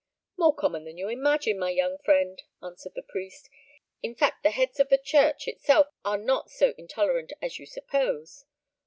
"More 0.35 0.55
common 0.55 0.85
than 0.85 0.97
you 0.97 1.09
imagine, 1.09 1.59
my 1.59 1.69
young 1.69 1.99
friend," 1.99 2.41
answered 2.59 2.93
the 2.95 3.03
priest; 3.03 3.47
"in 4.01 4.15
fact 4.15 4.41
the 4.41 4.49
heads 4.49 4.79
of 4.79 4.89
the 4.89 4.97
church, 4.97 5.47
itself 5.47 5.89
are 6.03 6.17
not 6.17 6.49
so 6.49 6.73
intolerant 6.75 7.33
as 7.39 7.59
you 7.59 7.67
suppose. 7.67 8.45